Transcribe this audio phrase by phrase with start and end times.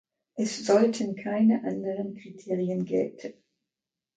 [0.33, 3.33] Es sollten keine anderen Kriterien gelten.